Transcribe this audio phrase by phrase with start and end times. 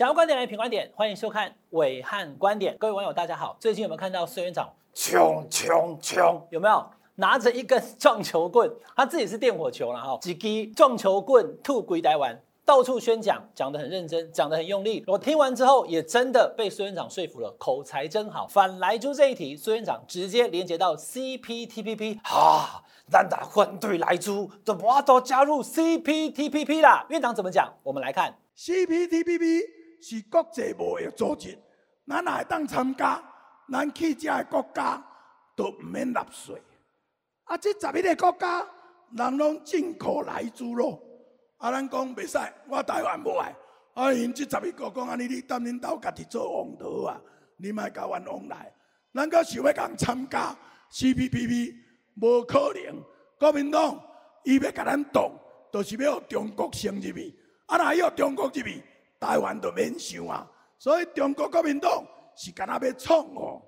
[0.00, 2.74] 想要观点来评观点，欢迎收看伟汉观点。
[2.78, 6.42] 各位网友大家好，最近有没有看到孙院长穷穷穷？
[6.48, 6.82] 有没有
[7.16, 8.72] 拿着一根撞球棍？
[8.96, 12.34] 他自己是电火球了哈，几支撞球棍吐鬼台湾。
[12.64, 15.04] 到处宣讲，讲得很认真，讲得很用力。
[15.06, 18.46] 我听完之后，也真的被孙院长说服了，口才真好。
[18.46, 27.04] 反来猪这一题，孙院长直接连接到 CPTPP，哈，咱打反对来猪，怎么都加入 CPTPP 啦？
[27.10, 27.70] 院长怎么讲？
[27.82, 29.60] 我们来看，CPTPP
[30.00, 31.58] 是国际贸易组织，
[32.06, 33.22] 咱若会当参加？
[33.72, 35.00] 咱去遮个国家
[35.54, 36.60] 都唔免纳税。
[37.44, 38.66] 啊，这十一个国家，
[39.12, 41.00] 人拢进口来猪肉。
[41.58, 43.54] 啊，咱讲袂使，我台湾无爱。
[43.94, 47.20] 啊，因即十一个讲安尼，你当恁兜家己做王道啊，
[47.58, 48.72] 你莫甲阮往来。
[49.14, 50.56] 咱阁想要共参加
[50.92, 51.74] CPTPP，
[52.20, 53.02] 无可能。
[53.38, 54.02] 国民党
[54.44, 55.30] 伊要甲咱挡，
[55.72, 57.38] 就是要中国先入去。
[57.66, 58.82] 啊，若要中国入去，
[59.20, 60.44] 台湾都免想啊。
[60.78, 62.02] 所以中国国民党
[62.34, 63.60] 是干那要创哦，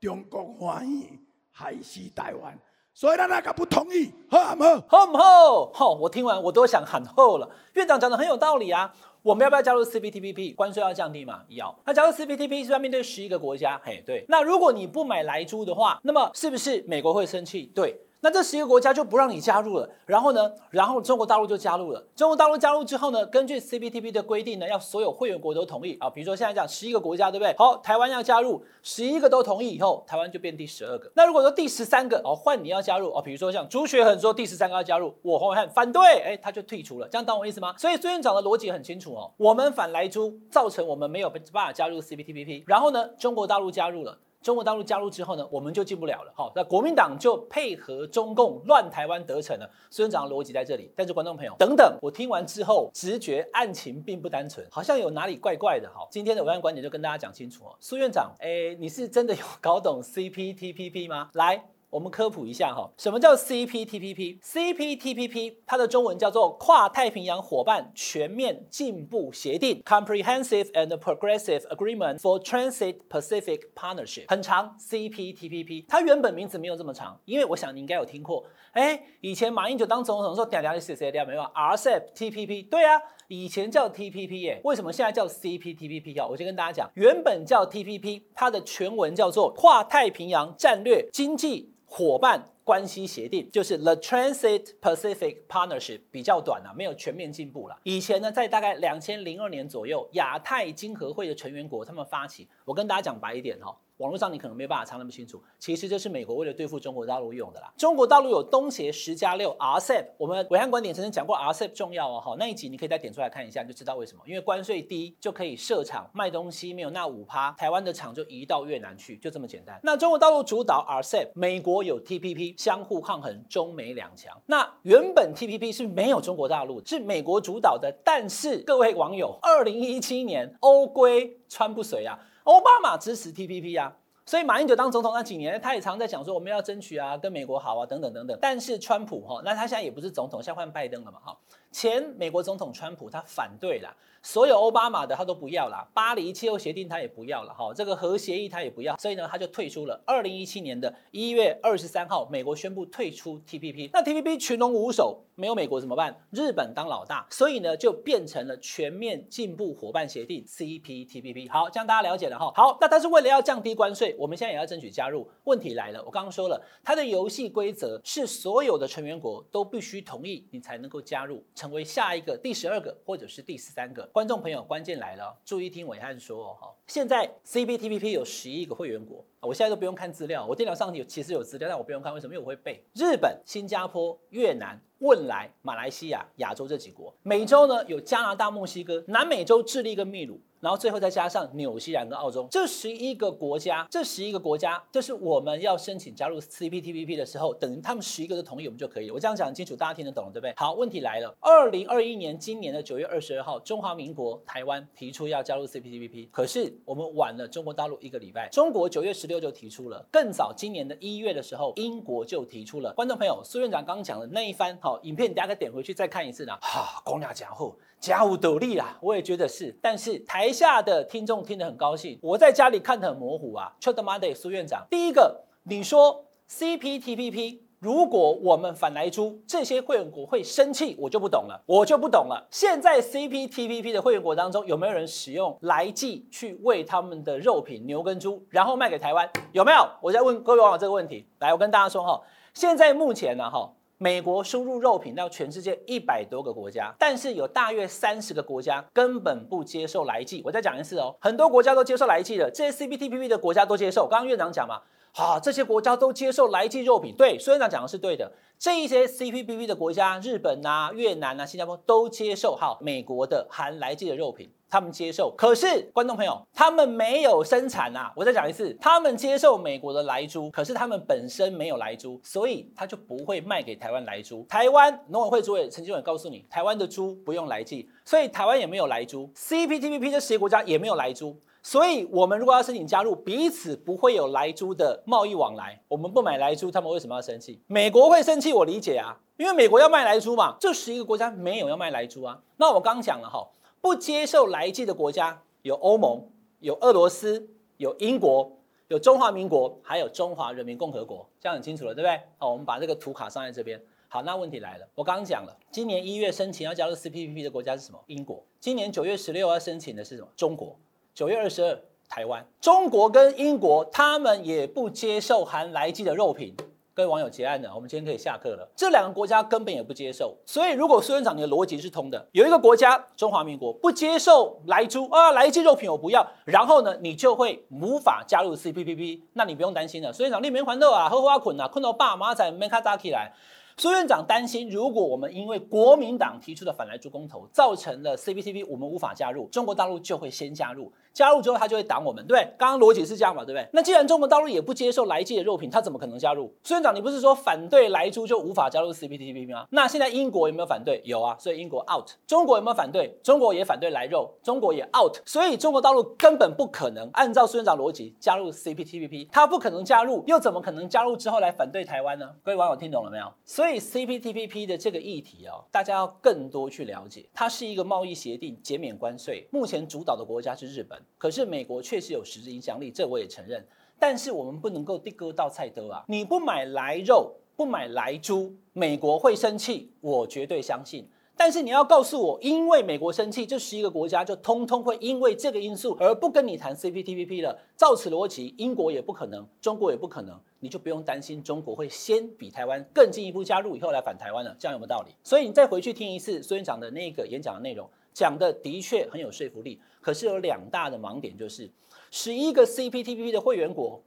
[0.00, 1.08] 中国欢喜
[1.52, 2.58] 害死台湾。
[2.92, 4.84] 所以咱那个不同意，好唔好？
[4.88, 5.72] 好唔好？
[5.72, 7.48] 好，我听完我都想喊后了。
[7.74, 10.56] 院长讲的很有道理啊，我们要不要加入 CPTPP？
[10.56, 11.44] 关税要降低嘛？
[11.50, 11.72] 要。
[11.86, 14.24] 那加入 CPTPP 是要面对十一个国家，嘿，对。
[14.28, 17.70] 那如果你不买莱猪的话，那么是不是美国会生气？
[17.72, 17.96] 对。
[18.20, 22.04] 那这十一个国家就不让你加入了，然后呢，然后中国大陆就加入了。
[22.16, 26.10] 中国大陆加入之后呢，根据 CPTPP 的规定呢，要所有会员国都同意啊。
[26.10, 27.54] 比如说现在讲十一个国家，对不对？
[27.56, 31.08] 好，台湾要加入，十一个都同意以后，台湾就变第十二个。
[31.14, 37.08] 那如果说第十三个哦，换你要加入哦，比如说像朱学恒说第十三个要加入，我黄伟汉反对，哎，他就退出了。
[37.08, 37.72] 这样懂我意思吗？
[37.78, 44.18] 所以苏院长的逻辑很清楚哦，我们反莱猪，造成我们没有办法加入 CPTPP，然后呢，中国大陆加入了。
[44.42, 46.32] 中国大陆加入之后呢，我们就进不了了。
[46.34, 49.70] 好，那国民党就配合中共乱台湾得逞了。
[49.90, 55.90] 苏院长的逻辑在这里，但是观众朋友等等，我听完之后直觉案情并不单纯，好像有哪里怪怪的。
[55.92, 57.76] 好，今天的文案观点就跟大家讲清楚哦。
[57.80, 61.30] 苏院长，哎，你是真的有搞懂 CPTPP 吗？
[61.34, 61.64] 来。
[61.90, 74.76] 我们科普一下哈，什么叫 CPTPP？CPTPP 它的中文叫做跨太平洋伙伴全面进步协定 （Comprehensive and Progressive Agreement for Transit Pacific Partnership），很长。
[74.78, 78.44] CPTPP 它原本名字没有这么长，因为我想你应该有听过。
[78.72, 86.26] 哎，以前马英九当总统的时候，嗲嗲的写写嗲没有？RCEP-TPP 对啊，以前叫 TPP 耶，为什么现在叫 CPTPP 啊？
[86.26, 91.72] 我先跟大家讲，原本叫 TPP，它的全文叫做跨太平洋战略经济。
[91.90, 97.78] 伙伴关系协定就是 The Trans-Pacific Partnership，比较短啊，没有全面进步了。
[97.82, 103.74] 以前呢，在大概两千零二年左右，亚太经合会的成员国他们发起，我跟大家讲白一点哈。
[103.98, 107.72] 网络上你可能没办法查那么清楚，其实这是美国为了对付中国大陆用的啦。
[107.76, 114.22] 中国大陆有东协十加六 RCEP，我们暐瀚观点曾经讲过 RCEP 重要哦，好，那一集你可以再点出来看一下，就知道为什么。
[114.24, 119.78] 因为关税低就可以设厂卖东西，没有那五趴，台湾的厂就移到越南去，就这么简单。
[119.82, 124.40] 那中国大陆主导 RCEP，美国有 TPP，相互抗衡，中美两强。
[124.46, 133.94] 那原本 TPP 是没有中国大陆，是美国主导的，但是各位网友，二零一七年欧规川不随啊，奥巴马支持 TPP 啊。
[134.24, 138.38] 所以马英九当总统那几年，他也常在讲说我们要争取啊，跟美国好啊，等等等等。
[138.42, 141.38] 但是川普哈，那他现在也不是总统，现在换拜登了嘛哈。
[141.70, 143.94] 前美国总统川普他反对了。
[144.20, 149.98] 所有奥巴马的他都不要了，巴黎气候协定他也不要了，哈，这个核协议他也不要，所以呢他就退出了。
[150.04, 156.14] 二零一七年的一月二十三号，美国宣布退出 TPP，那 TPP 群龙无首，没有美国怎么办？
[156.30, 161.48] 日本当老大，所以呢就变成了全面进步伙伴协定 CPTPP。
[161.50, 162.52] 好，这样大家了解了哈。
[162.56, 165.30] 好，那但是为了要降低关税，我们现在也要争取加入。
[165.44, 174.06] 问题来了，我刚刚说了，它的游戏规则是所有的成员国都必须同意，你才能够加入，成为下一个第十二个或者是第十三个。
[174.12, 182.32] 观众朋友，关键来了，注意听伟汉说哦，哈，现在 CBTPP 有十一个会员国，我现在都不用看资料，我电脑上有其实有资料，但我不用看，为什么？
[182.32, 182.80] 因为我会背。
[182.94, 190.40] 日本、新加坡、越南、汶莱、马来西亚、亚洲这几国，美洲呢有加拿大、墨西哥，南美洲智利跟秘鲁。
[190.60, 199.10] 然后最后再加上纽西兰跟澳洲，这十一个国家，这十一个国家，这是我们要申请加入 CPTPP 的时候，等于他们十一个都同意，我们就可以。
[199.10, 200.52] 我这样讲清楚，大家听得懂了，对不对？
[200.56, 212.92] 好，问题来了，二零二一年今年的九月二十二号，中华民国台湾提出要加入 CPTPP，可是我们晚了中国大陆一个礼拜，中国九月十六就提出了，更早今年的一月的时候，英国就提出了。
[212.94, 216.56] 观众朋友，苏院长刚刚讲的那一番好影片，大家可以点回去再看一次呢。
[216.60, 217.76] 好，公鸟讲后。
[218.00, 223.70] 家务斗笠啦，我也觉得是，但是台台下的听众听得很高兴，我在家里看得很模糊啊。
[223.82, 232.48] Chod Monday 苏院长，第一个，你说 CPTPP 如果我们反来猪，这些会员国会生气，我就不懂了，我就不懂了。
[232.50, 239.30] 现在 CPTPP 的会员国当中，有没有人使用来剂去喂他们的肉品牛跟猪，然后卖给台湾？
[239.52, 239.86] 有没有？
[240.00, 241.28] 我在问各位网友这个问题。
[241.40, 242.22] 来，我跟大家说哈，
[242.54, 250.40] 现在目前呢哈，美国输入肉品到全世界一百多个国家，但是有大约三十个国家根本不接受来剂。
[250.44, 254.06] 我再讲一次哦，很多国家都接受来剂的，这些 CPTPP 的国家都接受。
[254.06, 254.80] 刚刚院长讲嘛。
[255.12, 258.30] 好，这些国家都接受莱剂肉品，对，孙院长讲的是对的。
[258.58, 265.32] 这一些 CPTPP 的国家，日本啊、越南啊、新加坡都接受好美国的含莱剂的肉品，他们接受。
[265.38, 268.12] 可是，观众朋友，他们没有生产啊！
[268.16, 274.44] 我再讲一次，他们接受美国的来猪，可是他们本身没有来猪，所以他就不会卖给台湾来猪。
[274.48, 279.30] 台湾农委会主委陈吉仲告诉你，台湾的猪不用来记，所以台湾也没有来猪。
[279.36, 281.36] CPTPP 这些国家也没有来猪。
[281.62, 285.82] 所以，我们如果要申请加入，彼此不会有莱猪的贸易往来。
[285.88, 287.60] 我们不买莱猪，他们为什么要生气？
[287.66, 290.56] 美国会生气，我理解啊，因为美国要卖莱猪嘛。
[290.58, 292.40] 这十一个国家没有要卖莱猪啊。
[292.56, 293.46] 那我刚讲了哈，
[293.80, 296.26] 不接受莱剂的国家有欧盟、
[296.60, 298.50] 有俄罗斯、有英国、
[298.86, 302.20] 有中华民国，还有中华人民共和国，这样很清楚了，对不对？
[302.38, 303.78] 好，我们把这个图卡上在这边。
[304.08, 307.98] 好，那问题来了，我刚刚讲了，今年一月申请要加入 C P P P 的国家是什么？
[308.06, 308.42] 英国。
[308.58, 310.28] 今年九月十六要申请的是什么？
[310.34, 310.78] 中国。
[311.18, 311.76] 九月二十二，
[312.08, 316.54] 台湾、中国跟英国，他们也不接受含来剂的肉品。
[316.94, 318.70] 各位网友结案了，我们今天可以下课了。
[318.76, 330.12] 这两个国家根本也不接受，所以如果苏院长你的逻辑是通的，有一个国家中华民国不接受来猪啊，来基肉品我不要，然后呢，你就会无法加入 C P P P 那你不用担心了。
[330.12, 333.32] 苏院长立棉环豆啊，喝花捆啊，困到爸妈在没卡扎起来。
[333.80, 342.52] 苏院长担心，如果我们因为国民党提出的反莱猪公投，造成了 CPTP 我们无法加入，中国大陆就会先加入，加入之后他就会挡我们，对不对？
[342.58, 343.68] 刚刚逻辑是这样嘛，对不对？
[343.72, 346.52] 那既然中国大陆也不接受莱剂的肉品，他怎么可能加入？
[346.64, 349.68] 苏院长，你不是说反对莱猪就无法加入 CPTPP 吗？
[349.70, 351.00] 那现在英国有没有反对？
[351.04, 352.10] 有啊，所以英国 out。
[352.26, 353.16] 中国有没有反对？
[353.22, 355.18] 中国也反对莱肉，中国也 out。
[355.24, 362.28] 所以中国大陆根本不可能按照苏院长逻辑加入 CPTPP，他不可能加入，又怎么可能加入之后来反对台湾呢？
[362.42, 363.32] 各位网友听懂了没有？
[363.44, 363.67] 所以。
[363.68, 367.28] 所以 CPTPP 的这个议题哦，大家要更多去了解。
[367.34, 369.46] 它是一个贸易协定，减免关税。
[369.50, 373.62] 目前主导的国家是日本，可是美国确实有实质影响力，这我也承认。
[373.98, 376.02] 但是我们不能够地割到菜刀啊！
[376.08, 381.06] 你不买来肉，不买来猪，美国会生气，我绝对相信。
[381.40, 387.56] 但是你要告诉我，因为美国生气，这十一个国家就通通会因为这个因素而不跟你谈 CPTPP 了。
[387.76, 395.14] 照此逻辑，英国也不可能，中国也不可能，你就不用担心中国会先比台湾更进一步加入以后来反台湾了，这样有没有道理？
[395.22, 399.80] 所以你再回去听一次孙院长的那个演讲的内容，讲的的确很有说服力。
[400.00, 401.70] 可是有两大的盲点，就是
[402.10, 404.02] 十一个 CPTPP 的会员国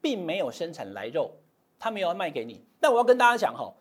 [0.00, 1.32] 并没有生产来肉，
[1.80, 2.64] 他没有要卖给你。
[2.78, 3.74] 但我要跟大家讲哈。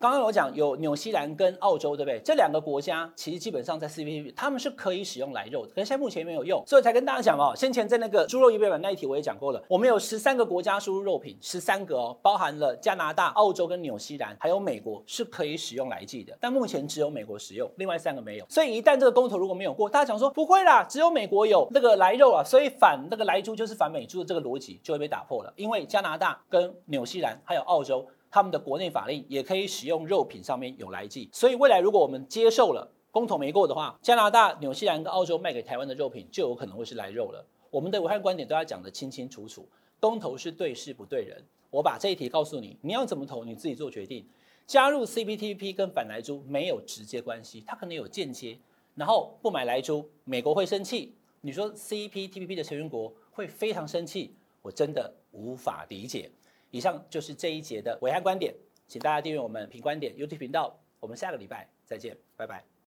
[0.00, 2.18] 刚刚我讲有纽西兰跟澳洲，对不对？
[2.24, 7.52] 这两个国家其实基本上在 CPTP，他们是可以使用来肉的，可是现在目前没有用，所以才跟大家讲哦。
[7.54, 18.46] 先前在那个猪肉仪表板那一题我也讲过了，我们有十三个国家输入肉品，十三个哦，包含了加拿大、澳洲跟纽西兰，还有美国是可以使用来剂的，但目前只有美国使用，另外三个没有。
[18.48, 28.06] 所以一旦这个公投如果没有过，大家讲说不会啦，只有美国有那个来肉啊，所以反那个来猪就是反美猪的这个逻辑就会被打破了，因为加拿大跟纽西兰还有澳洲。
[28.30, 37.44] 他们的国内法令也可以使用肉品上面有来剂，所以未来如果我们接受了公投没过的话，加拿大、纽西兰跟澳洲卖给台湾的肉品就有可能会是来肉了。
[37.70, 39.68] 我们的武汉观点都要讲得清清楚楚，
[39.98, 41.42] 公投是对事不对人。
[41.70, 44.24] 我把这一题告诉你，你要怎么投你自己做决定。
[44.66, 48.56] 加入 CPTPP 跟反来猪没有直接关系，它可能有间接。
[48.94, 51.14] 然后不买来猪，美国会生气。
[51.40, 56.30] 你说 CPTPP 的成员国会非常生气，我真的无法理解。
[56.70, 58.54] 以上就是这一节的伟汉观点，
[58.86, 62.70] 请大家订阅我们品观点 YouTube 频道，我们下个礼拜再见，拜拜。